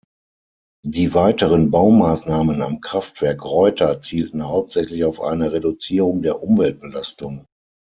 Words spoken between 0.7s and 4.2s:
Die weiteren Baumaßnahmen am Kraftwerk Reuter